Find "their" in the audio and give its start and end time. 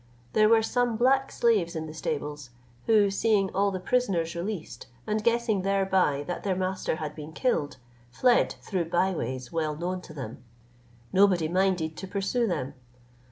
6.43-6.55